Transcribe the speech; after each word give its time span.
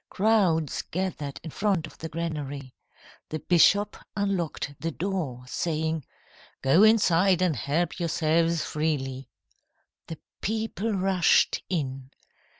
Crowds 0.09 0.81
gathered 0.81 1.39
in 1.43 1.51
front 1.51 1.85
of 1.85 1.99
the 1.99 2.09
granary. 2.09 2.73
The 3.29 3.37
bishop 3.37 3.95
unlocked 4.17 4.73
the 4.79 4.89
door, 4.89 5.43
saying: 5.45 6.05
"'Go 6.63 6.81
inside 6.81 7.39
and 7.43 7.55
help 7.55 7.99
yourselves 7.99 8.63
freely.' 8.63 9.29
"The 10.07 10.17
people 10.41 10.93
rushed 10.93 11.61
in. 11.69 12.09